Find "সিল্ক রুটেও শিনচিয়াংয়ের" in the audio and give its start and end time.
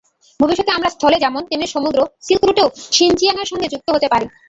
2.25-3.49